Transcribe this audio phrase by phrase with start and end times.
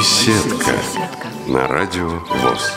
[0.00, 0.72] Беседка
[1.46, 2.72] на радио ВОЗ.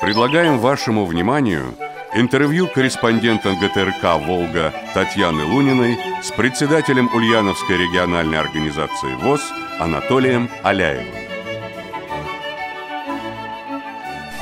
[0.00, 1.76] Предлагаем вашему вниманию
[2.12, 9.42] интервью корреспондента ГТРК «Волга» Татьяны Луниной с председателем Ульяновской региональной организации ВОЗ
[9.78, 11.06] Анатолием Аляевым.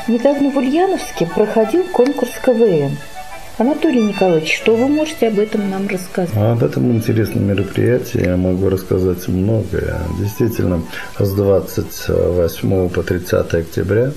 [0.09, 2.96] Недавно в Ульяновске проходил конкурс КВН–
[3.57, 6.36] Анатолий Николаевич, что вы можете об этом нам рассказать?
[6.36, 10.00] Об этом интересном мероприятии я могу рассказать многое.
[10.18, 10.82] Действительно,
[11.21, 14.11] с 28 по 30 октября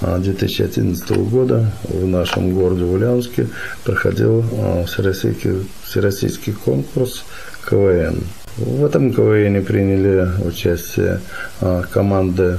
[0.00, 3.46] 2011 года в нашем городе Ульяновске
[3.84, 7.24] проходил а, всероссийский, всероссийский конкурс
[7.70, 8.24] КВН.
[8.56, 11.20] В этом КВН приняли участие
[11.60, 12.58] а, команды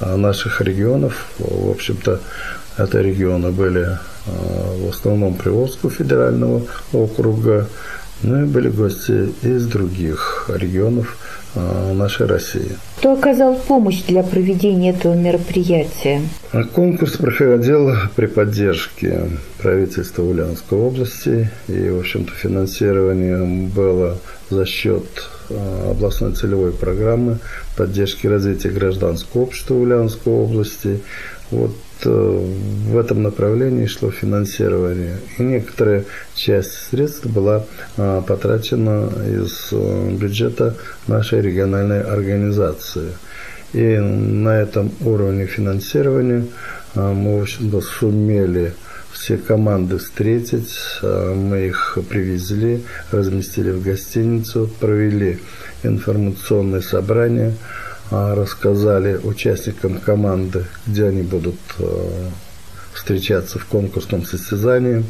[0.00, 1.26] а, наших регионов.
[1.38, 2.20] В общем-то,
[2.76, 6.62] это регионы были в основном Приволжского федерального
[6.92, 7.68] округа,
[8.22, 11.16] ну и были гости из других регионов
[11.54, 12.76] а, нашей России.
[12.98, 16.22] Кто оказал помощь для проведения этого мероприятия?
[16.52, 24.18] А конкурс проходил при поддержке правительства Ульяновской области, и, в общем-то, финансирование было
[24.50, 25.04] за счет
[25.50, 27.38] а, областной целевой программы
[27.76, 31.00] поддержки развития гражданского общества Ульяновской области.
[31.50, 31.70] Вот
[32.04, 35.16] В этом направлении шло финансирование.
[35.38, 37.64] И некоторая часть средств была
[37.96, 43.12] а, потрачена из э, бюджета нашей региональной организации.
[43.72, 46.46] И на этом уровне финансирования
[46.94, 48.74] а, мы, в общем-то, сумели
[49.12, 50.76] все команды встретить.
[51.02, 55.38] А, мы их привезли, разместили в гостиницу, провели
[55.82, 57.54] информационное собрание–
[58.10, 62.28] рассказали участникам команды, где они будут э,
[62.96, 65.04] встречаться в конкурсном состязании,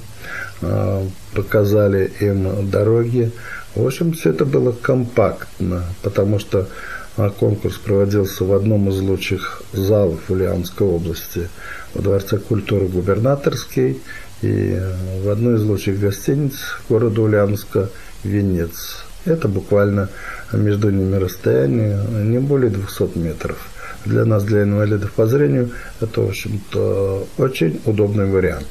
[0.61, 3.33] а, показали им дороги.
[3.74, 6.69] В общем, все это было компактно, потому что
[7.17, 11.48] а, конкурс проводился в одном из лучших залов Ульяновской области,
[11.95, 14.02] в Дворце культуры губернаторский
[14.42, 14.79] и
[15.23, 16.55] в одной из лучших гостиниц
[16.89, 17.89] города Ульяновска
[18.23, 19.05] «Венец».
[19.27, 20.09] Это буквально
[20.53, 23.57] между ними расстояние не более 200 метров.
[24.05, 25.70] Для нас, для инвалидов по зрению,
[26.01, 28.67] это, в общем-то, очень удобный вариант.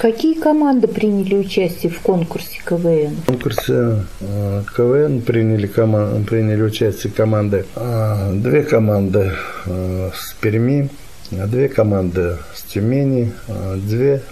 [0.00, 3.14] Какие команды приняли участие в конкурсе КВН?
[3.22, 9.32] В конкурсе э, КВН приняли, приняли участие команды, э, две команды
[9.66, 10.88] э, с Перми,
[11.30, 13.32] две команды с Тюмени,
[13.76, 14.22] две,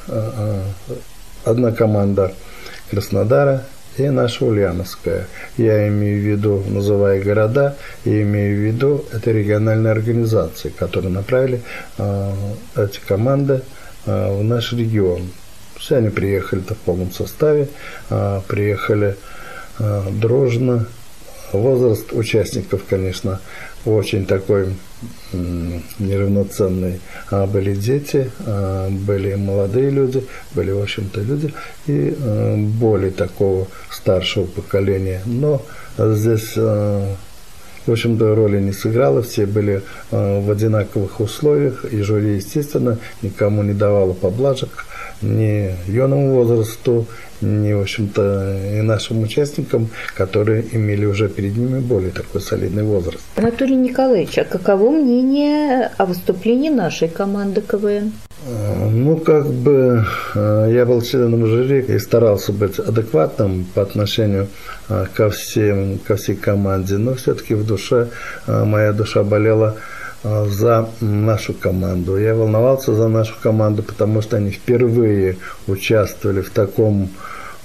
[1.45, 2.35] одна команда
[2.91, 3.65] Краснодара
[3.97, 5.27] и наша Ульяновская.
[5.57, 11.63] Я имею в виду, называя города, и имею в виду это региональные организации, которые направили
[11.99, 12.33] э,
[12.77, 13.63] эти команды
[14.07, 15.31] э, в наш регион.
[15.77, 17.69] Все они приехали в полном составе,
[18.11, 19.17] э, приехали
[19.79, 20.87] э, дружно.
[21.53, 23.41] Возраст участников, конечно,
[23.85, 24.75] очень такой
[25.33, 27.01] неравноценный.
[27.31, 30.25] А были дети, а были молодые люди,
[30.55, 31.53] были, в общем-то, люди
[31.87, 35.23] и а, более такого старшего поколения.
[35.27, 35.63] Но
[35.99, 37.17] здесь, а,
[37.87, 43.73] в общем-то, роли не сыграло, все были в одинаковых условиях, и жюри, естественно, никому не
[43.73, 44.85] давало поблажек,
[45.23, 47.07] ни юному возрасту,
[47.41, 53.25] не, в общем-то, и нашим участникам, которые имели уже перед ними более такой солидный возраст.
[53.37, 58.13] Анатолий Николаевич, а каково мнение о выступлении нашей команды КВН?
[58.47, 60.05] Э, ну, как бы
[60.35, 64.49] э, я был членом жюри и старался быть адекватным по отношению
[64.89, 68.09] э, ко всем, ко всей команде, но все-таки в душе
[68.47, 69.77] моя душа болела
[70.23, 72.19] за нашу команду.
[72.19, 77.11] Я волновался за нашу команду, потому что они впервые участвовали в таком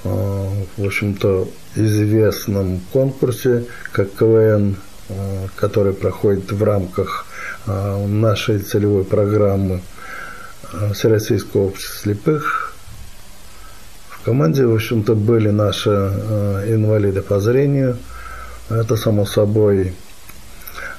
[0.06, 4.76] Э, в общем-то, известном конкурсе, как КВН,
[5.10, 7.26] э, который проходит в рамках
[7.66, 9.82] э, нашей целевой программы
[10.94, 12.74] Всероссийского общества слепых.
[14.10, 17.98] В команде, в общем-то, были наши инвалиды по зрению.
[18.70, 19.94] Это, само собой,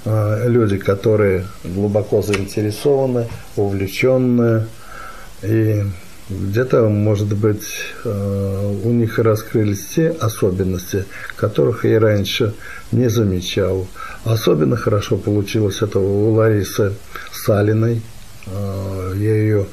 [0.07, 3.27] люди, которые глубоко заинтересованы,
[3.57, 4.69] увлеченные
[5.43, 5.83] и
[6.29, 7.65] где-то, может быть,
[8.05, 11.05] э, у них раскрылись те особенности,
[11.37, 12.53] которых я раньше
[12.91, 13.87] не замечал.
[14.25, 16.95] Особенно хорошо получилось это у Ларисы
[17.33, 18.03] Салиной.
[18.47, 19.67] Э, я ее э,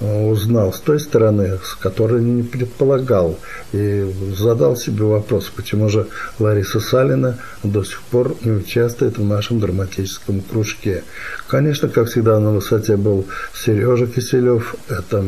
[0.00, 3.38] узнал с той стороны, с которой не предполагал.
[3.72, 6.06] И задал себе вопрос, почему же
[6.38, 11.02] Лариса Салина до сих пор не участвует в нашем драматическом кружке.
[11.48, 14.74] Конечно, как всегда, на высоте был Сережа Киселев.
[14.88, 15.24] Это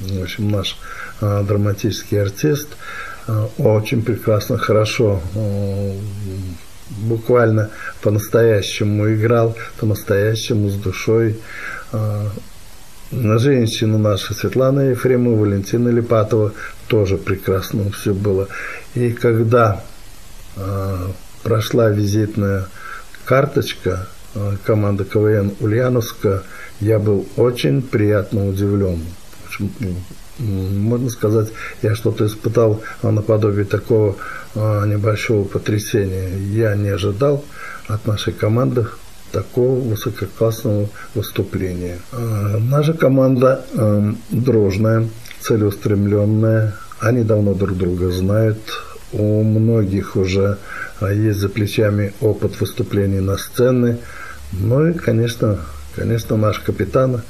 [0.00, 0.76] в общем, наш
[1.20, 2.68] э, драматический артист
[3.28, 5.92] э, очень прекрасно, хорошо э,
[7.02, 7.70] буквально
[8.02, 11.38] по-настоящему играл, по-настоящему с душой.
[13.14, 16.52] На женщину нашу Светлана Ефремова, Валентина Липатова
[16.88, 18.48] тоже прекрасно все было.
[18.96, 19.84] И когда
[21.44, 22.66] прошла визитная
[23.24, 24.08] карточка
[24.64, 26.42] команды КВН Ульяновска,
[26.80, 29.00] я был очень приятно удивлен.
[30.38, 31.50] Можно сказать,
[31.82, 34.16] я что-то испытал наподобие такого
[34.56, 36.28] а, небольшого потрясения.
[36.50, 37.44] Я не ожидал
[37.86, 38.86] от нашей команды
[39.34, 41.98] такого высококлассного выступления.
[42.12, 45.08] А, наша команда а, дружная,
[45.40, 46.74] целеустремленная.
[47.00, 48.58] Они давно друг друга знают.
[49.12, 50.58] У многих уже
[51.00, 53.98] есть за плечами опыт выступлений на сцене.
[54.52, 55.60] Ну и, конечно,
[55.94, 57.22] конечно, наш капитан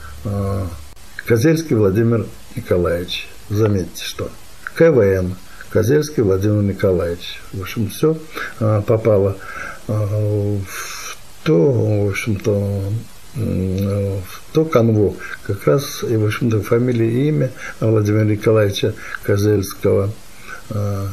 [1.27, 3.29] Козельский Владимир Николаевич.
[3.51, 4.31] Заметьте, что
[4.79, 5.35] КВН,
[5.71, 7.41] Козельский Владимир Николаевич.
[7.53, 8.17] В общем, все
[8.61, 9.37] а, попало
[9.89, 10.94] а, в
[11.44, 12.81] то, в общем-то,
[13.37, 17.50] в то канву, как раз, и, в общем-то, фамилия и имя
[17.81, 20.11] Владимира Николаевича Козельского
[20.70, 21.08] а,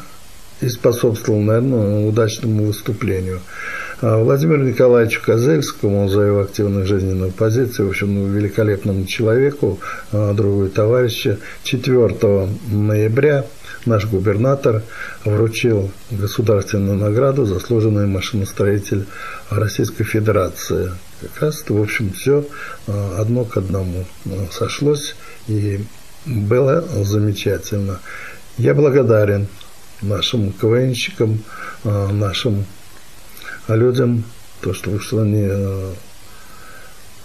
[0.61, 3.41] и способствовал, наверное, удачному выступлению.
[4.01, 9.79] А Владимиру Николаевичу Козельскому за его активную жизненную позицию, в общем, ну, великолепному человеку,
[10.11, 13.45] а, другу и товарища, 4 ноября
[13.85, 14.81] наш губернатор
[15.23, 19.05] вручил государственную награду «Заслуженный машиностроитель
[19.51, 20.91] Российской Федерации».
[21.21, 22.43] Как раз, в общем, все
[22.87, 24.05] а, одно к одному
[24.49, 25.15] сошлось,
[25.47, 25.79] и
[26.25, 27.99] было замечательно.
[28.57, 29.45] Я благодарен
[30.01, 31.43] нашим КВНщикам,
[31.83, 32.65] нашим
[33.67, 34.23] людям,
[34.61, 35.93] то, что, что они э,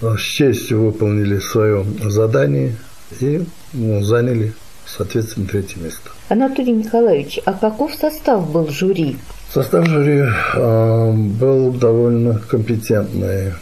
[0.01, 2.77] с честью выполнили свое задание
[3.21, 4.53] и ну, заняли,
[4.87, 6.11] соответственно, третье место.
[6.29, 9.17] Анатолий Николаевич, а каков состав был жюри?
[9.53, 10.25] Состав жюри
[10.55, 13.53] э, был довольно компетентный.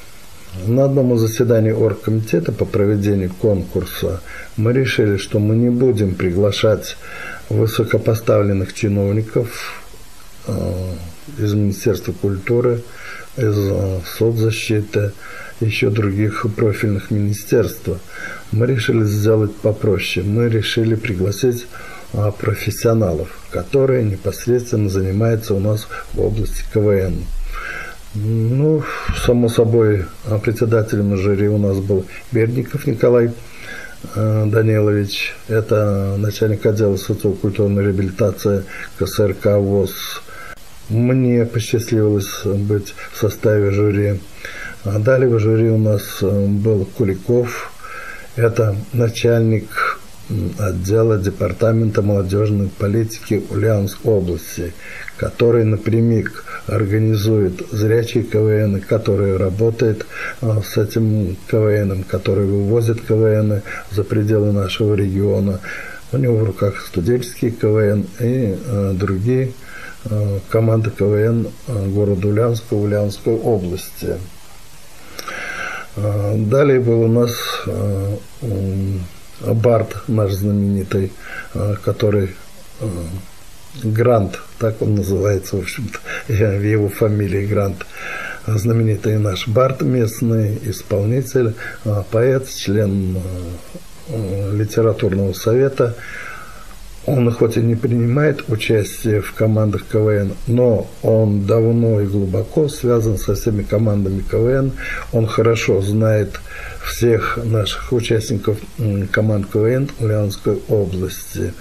[0.67, 4.21] На одном из заседаний оргкомитета по проведению конкурса
[4.57, 6.97] мы решили, что мы не будем приглашать
[7.49, 9.83] высокопоставленных чиновников,
[10.47, 10.53] э,
[11.39, 12.83] из Министерства культуры,
[13.37, 15.13] из э, соцзащиты,
[15.61, 17.89] еще других профильных министерств.
[18.53, 20.25] Мы решили сделать попроще.
[20.27, 21.67] Мы решили пригласить
[22.13, 27.25] э, профессионалов, которые непосредственно занимаются у нас в области КВН.
[28.15, 28.85] Ну,
[29.27, 30.05] само собой,
[30.43, 33.33] председателем жюри у нас был Бердников Николай
[34.15, 35.35] э, Данилович.
[35.49, 38.65] Это начальник отдела социокультурной реабилитации
[38.99, 40.23] КСРК ВОЗ
[40.95, 44.21] мне посчастливилось быть в составе жюри.
[44.85, 47.73] А далее в жюри у нас э, был Куликов,
[48.37, 49.99] это начальник
[50.59, 54.73] отдела Департамента молодежной политики Ульяновской области,
[55.17, 60.07] который напрямик организует зрячие КВН, который работает
[60.43, 65.61] э, с этим КВНом, который вывозит КВН за пределы нашего региона.
[66.13, 69.51] У него в руках студенческий КВН и э, другие
[70.51, 74.19] команды КВН э, города Ульянска, Ульянской области.
[75.97, 77.33] Э, далее был у нас
[79.41, 81.13] Барт, наш знаменитый,
[81.83, 82.35] который
[83.83, 85.99] Грант, так он называется, в общем-то,
[86.29, 87.85] в его фамилии Грант.
[88.47, 91.55] Знаменитый наш Барт местный, исполнитель,
[92.11, 93.19] поэт, член
[94.09, 95.97] литературного совета–
[97.07, 103.19] он хоть и не принимает участие в командах КВН, но он давно и глубоко связан
[103.19, 104.73] со всеми командами КВН.
[105.13, 106.41] Он хорошо знает
[106.85, 108.59] всех наших участников
[109.11, 111.53] команд КВН Ульяновской области.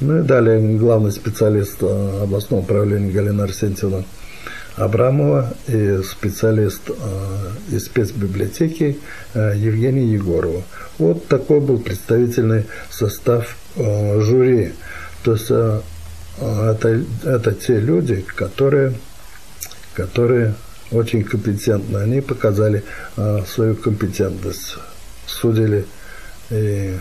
[0.00, 4.04] Ну и далее главный специалист э, областного управления Галина Арсентьевна
[4.76, 8.98] Абрамова и специалист э, из спецбиблиотеки
[9.34, 10.62] э, Евгения Егорова.
[10.98, 14.72] Вот такой был представительный состав жюри.
[15.22, 15.80] То есть э,
[16.40, 18.94] это, это те люди, которые,
[19.94, 20.54] которые
[20.90, 21.98] очень компетентны.
[21.98, 22.84] Они показали
[23.16, 24.76] а, свою компетентность.
[25.26, 25.86] Судили,
[26.50, 26.96] и,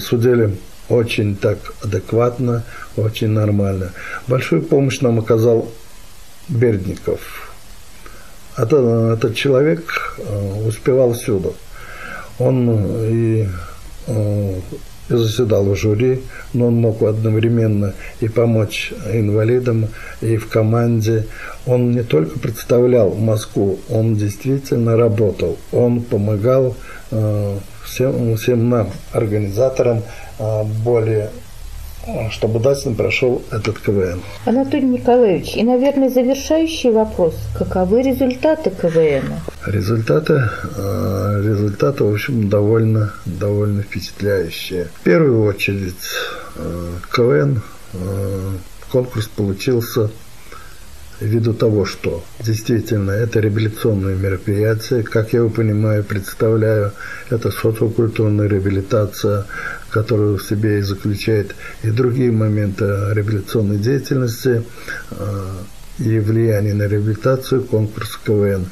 [0.00, 0.56] судили
[0.88, 2.64] очень так адекватно,
[2.96, 3.92] очень нормально.
[4.26, 5.70] Большую помощь нам оказал
[6.48, 7.52] Бердников.
[8.56, 10.18] Это, этот человек
[10.66, 11.54] успевал всюду.
[12.38, 12.68] Он
[13.04, 13.48] и
[15.08, 19.88] заседал в жюри, но он мог одновременно и помочь инвалидам,
[20.20, 21.26] и в команде.
[21.66, 25.58] Он не только представлял Москву, он действительно работал.
[25.72, 26.76] Он помогал
[27.10, 30.02] э, всем, всем нам, организаторам,
[30.38, 31.30] э, более
[32.30, 34.20] чтобы удачно прошел этот КВН.
[34.44, 37.34] Анатолий Николаевич, и, наверное, завершающий вопрос.
[37.56, 39.34] Каковы результаты КВН?
[39.66, 44.88] Результаты, э, результаты, в общем, довольно, довольно впечатляющие.
[45.00, 45.94] В первую очередь,
[46.56, 47.62] э, КВН,
[48.90, 50.10] конкурс получился
[51.20, 56.92] ввиду того, что действительно это реабилитационное мероприятие, как я его понимаю, представляю,
[57.30, 59.46] это социокультурная реабилитация,
[59.92, 64.64] которая в себе и заключает и другие моменты реабилитационной деятельности
[65.10, 65.48] э,
[65.98, 68.66] и влияние на реабилитацию, конкурс КВН.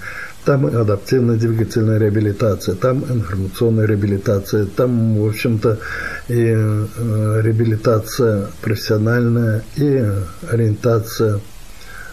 [0.45, 5.79] Там адаптивная двигательная реабилитация, там информационная реабилитация, там, в общем-то,
[6.29, 10.03] и э, реабилитация профессиональная, и
[10.51, 11.41] ориентация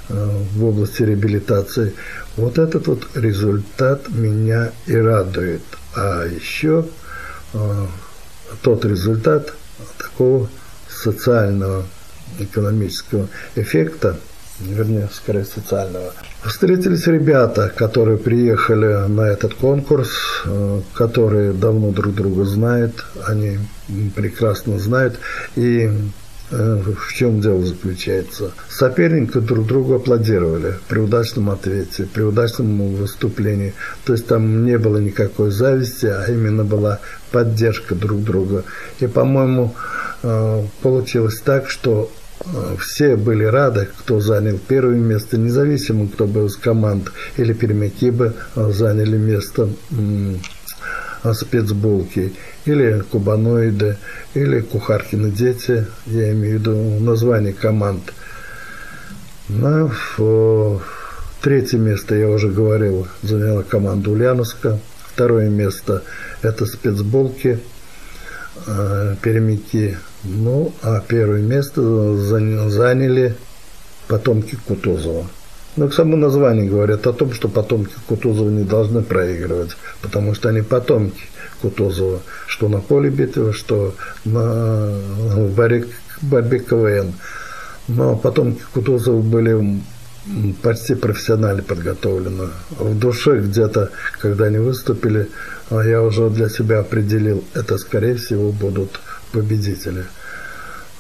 [0.10, 1.94] в области реабилитации.
[2.38, 5.62] Вот этот вот результат меня и радует.
[5.96, 6.86] А еще
[7.54, 7.86] э,
[8.62, 9.54] тот результат
[9.98, 10.50] такого
[10.90, 11.86] социального
[12.40, 14.18] экономического эффекта,
[14.60, 16.14] вернее, скорее социального.
[16.44, 20.10] Встретились ребята, которые приехали на этот конкурс,
[20.46, 23.60] э, которые давно друг друга знают, они
[24.16, 25.20] прекрасно знают,
[25.56, 25.90] и
[26.50, 28.52] в чем дело заключается?
[28.70, 33.74] Соперники друг другу аплодировали при удачном ответе, при удачном выступлении.
[34.06, 37.00] То есть там не было никакой зависти, а именно была
[37.32, 38.64] поддержка друг друга.
[39.00, 39.76] И, по-моему,
[40.24, 46.46] э, получилось так, что э, все были рады, кто занял первое место, независимо, кто был
[46.46, 49.70] из команд, или перемяки бы заняли место
[51.34, 52.34] спецбулки,
[52.66, 53.98] или кубаноиды,
[54.34, 58.14] или кухаркины дети, я имею в виду название команд.
[59.50, 60.82] На ну,
[61.42, 64.80] третье место, я уже говорил, заняла команда Ульяновска.
[65.14, 66.04] Второе место–
[66.42, 67.60] это спецболки,
[68.68, 69.98] э, перемяки.
[70.24, 73.36] Ну, а первое место заняли
[74.08, 75.28] потомки Кутузова.
[75.78, 80.50] Ну, к самому названию говорят о том, что потомки Кутузова не должны проигрывать, потому что
[80.50, 81.22] они потомки
[81.62, 83.94] Кутузова, что на поле битвы, что
[84.26, 84.90] на,
[85.36, 85.88] в борьбе,
[86.24, 87.14] борьбе КВН.
[87.88, 89.80] Но потомки Кутузова были
[90.64, 92.50] почти профессионально подготовлены.
[92.80, 95.30] В душе где-то, когда они выступили,
[95.70, 99.00] а я уже для себя определил, это, скорее всего, будут
[99.32, 100.06] победители.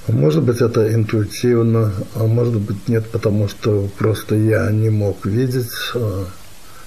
[0.08, 5.70] Может быть, это интуитивно, а может быть, нет, потому что просто я не мог видеть
[5.96, 6.26] а,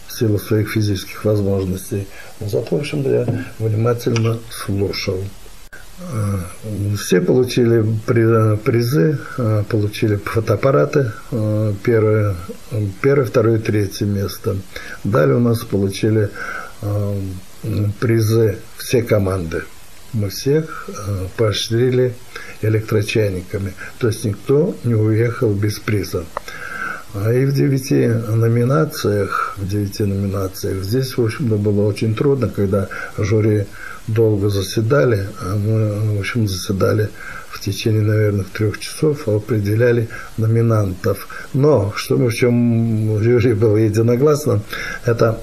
[0.07, 2.07] в силу своих физических возможностей.
[2.41, 5.23] Но зато, в общем-то, я внимательно слушал.
[6.01, 6.41] А,
[6.97, 9.19] все получили призы,
[9.69, 11.13] получили фотоаппараты,
[11.83, 12.37] первое,
[13.03, 14.57] первое, второе, третье место.
[15.05, 16.31] Далее у нас получили
[18.01, 19.63] призы все команды.
[20.13, 20.89] Мы всех
[21.37, 22.15] поощрили
[22.63, 23.75] электрочайниками.
[23.99, 26.25] То есть никто не уехал без приза.
[27.13, 32.89] А и в девяти номинациях, в девяти номинациях, здесь, в общем-то, было очень трудно, когда
[33.19, 33.67] жюри
[34.07, 37.09] долго заседали, а мы, в общем, заседали
[37.49, 41.27] в течение, наверное, трех часов, а определяли номинантов.
[41.53, 44.63] Но, что в чем жюри было единогласно,
[45.05, 45.41] это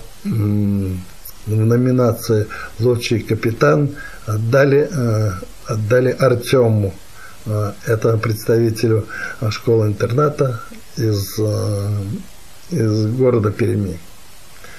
[1.47, 2.47] в номинации
[2.79, 3.89] «Лучший капитан»
[4.25, 5.31] отдали, э,
[5.65, 6.93] отдали Артему
[7.45, 9.05] а, это представителю
[9.49, 10.59] школы-интерната
[10.97, 11.39] из,
[12.71, 13.97] из города Перми,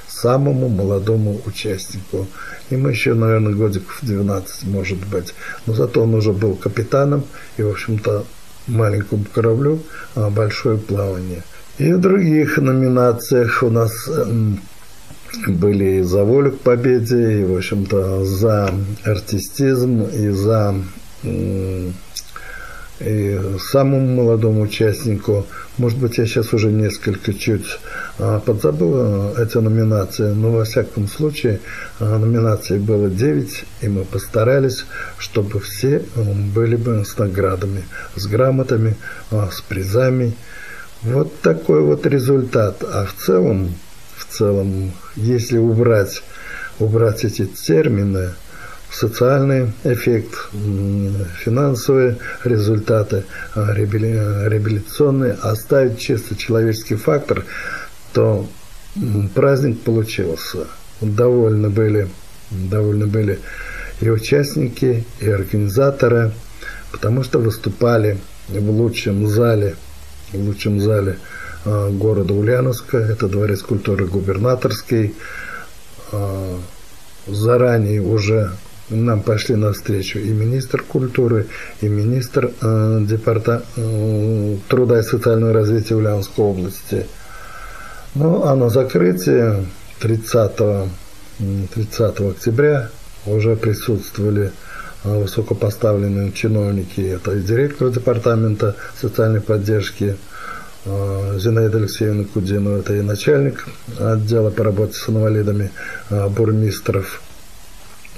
[0.06, 2.26] самому молодому участнику.
[2.68, 5.34] Ему еще, наверное, годиков 12, может быть.
[5.66, 7.24] Но зато он уже был капитаном
[7.56, 8.26] и, в общем-то,
[8.66, 9.82] маленькому кораблю
[10.14, 11.42] большое плавание.
[11.78, 14.10] И в других номинациях у нас
[15.46, 20.74] были и за волю к победе, и, в общем-то, за артистизм, и за
[23.00, 27.78] и самому молодому участнику, может быть, я сейчас уже несколько чуть
[28.18, 31.60] а, подзабыл а, эти номинации, но во всяком случае
[32.00, 34.84] а, номинаций было 9, и мы постарались,
[35.18, 36.02] чтобы все
[36.54, 37.84] были бы с наградами,
[38.16, 38.96] с грамотами,
[39.30, 40.34] с призами.
[41.02, 42.82] Вот такой вот результат.
[42.82, 43.74] А в целом,
[44.18, 46.22] в целом, если убрать,
[46.78, 48.30] убрать эти термины–
[48.90, 50.48] социальный эффект,
[51.44, 57.44] финансовые результаты, а, реабилитационные, оставить чисто человеческий фактор,
[58.12, 58.48] то
[59.34, 60.66] праздник получился.
[61.00, 62.08] Довольны были,
[62.50, 63.38] довольны были
[64.00, 66.32] и участники, и организаторы,
[66.90, 69.76] потому что выступали в лучшем зале,
[70.32, 75.14] в лучшем зале а, города Ульяновска, это дворец культуры губернаторский,
[76.12, 76.58] а,
[77.26, 78.52] заранее уже
[78.90, 81.46] нам пошли навстречу и министр культуры,
[81.82, 87.06] и министр э, департа э, труда и социального развития Ульяновской области.
[88.14, 89.66] Ну, а на закрытии
[90.00, 90.90] 30,
[91.74, 92.88] 30 октября
[93.26, 94.52] уже присутствовали
[95.04, 100.27] э, высокопоставленные чиновники, это и директор департамента социальной поддержки э,
[101.38, 103.66] Зинаида Алексеевна Кудинова, это и начальник
[103.98, 105.70] отдела по работе с инвалидами
[106.10, 107.20] э, Бурмистров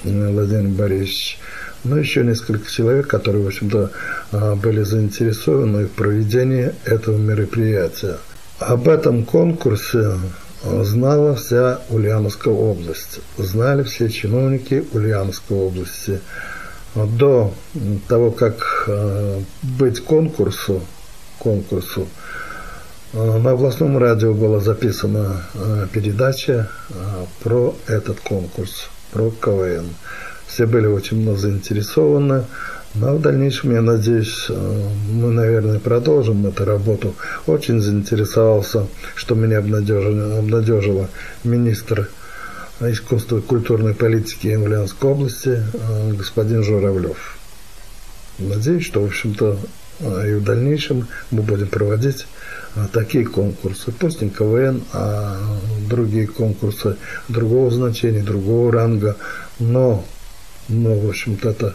[0.04, 1.38] Владимир Борисович,
[1.84, 3.90] ну, еще несколько человек, которые, в общем-то,
[4.32, 8.18] а, были заинтересованы в проведении этого мероприятия.
[8.58, 10.18] Об этом конкурсе
[10.62, 16.20] а, знала вся Ульяновская область, знали все чиновники Ульяновской области.
[16.94, 17.54] До
[18.08, 20.82] того, как а, быть конкурсу,
[21.38, 22.08] конкурсу
[23.12, 25.42] на областном радио была записана
[25.92, 26.68] передача
[27.42, 29.86] про этот конкурс про КВН.
[30.46, 32.44] Все были очень заинтересованы.
[32.94, 37.14] Но в дальнейшем, я надеюсь, э, мы, наверное, продолжим эту работу.
[37.46, 41.08] Очень заинтересовался, что меня обнадежила, обнадежила
[41.44, 42.08] министр
[42.80, 47.38] искусства и культурной политики Ульяновской области э, господин Журавлев.
[48.40, 49.56] Надеюсь, что, в общем-то, э,
[50.00, 52.26] и в дальнейшем мы будем проводить
[52.92, 53.92] такие конкурсы.
[53.92, 55.36] Пусть не КВН, а
[55.88, 56.96] другие конкурсы
[57.28, 59.16] другого значения, другого ранга.
[59.58, 60.04] Но,
[60.68, 61.74] но в общем-то, это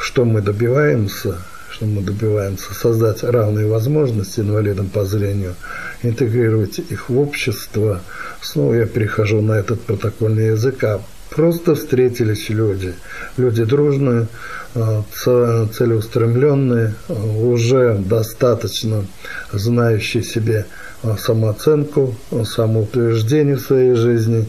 [0.00, 1.36] что мы добиваемся,
[1.70, 5.54] что мы добиваемся, создать равные возможности инвалидам по зрению,
[6.02, 8.00] интегрировать их в общество.
[8.40, 11.00] Снова я перехожу на этот протокольный язык, а
[11.34, 12.94] просто встретились люди,
[13.36, 14.28] люди дружные,
[14.74, 19.04] а, целеустремленные, уже достаточно
[19.52, 20.66] знающие себе
[21.02, 24.46] а, самооценку, самоутверждение в своей жизни.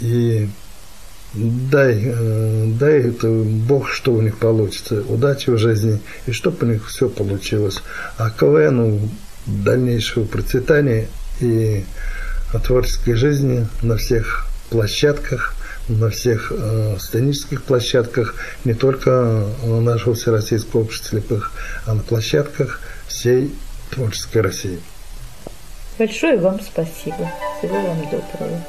[0.00, 0.48] И
[1.34, 6.70] дай, э, дай это Бог, что у них получится, удачи в жизни, и чтобы у
[6.70, 7.82] них все получилось.
[8.16, 9.10] А КВН
[9.46, 11.08] дальнейшего процветания
[11.40, 11.84] и
[12.64, 15.54] творческой жизни на всех площадках–
[15.88, 21.52] на всех э, сценических площадках, не только нашего Всероссийского общества слепых,
[21.86, 23.54] а на площадках всей
[23.90, 24.80] творческой России.
[25.98, 27.30] Большое вам спасибо.
[27.58, 28.64] Всего вам доброго.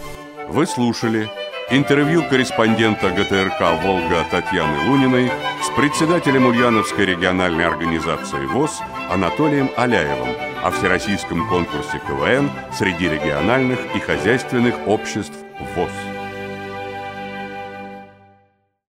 [0.50, 1.30] Вы слушали
[1.70, 5.32] интервью корреспондента ГТРК «Волга» Татьяны Луниной
[5.64, 8.80] с председателем Ульяновской региональной организации ВОЗ
[9.12, 10.30] Анатолием Аляевым
[10.64, 15.36] о всероссийском конкурсе КВН среди региональных и хозяйственных обществ
[15.76, 16.19] ВОЗ.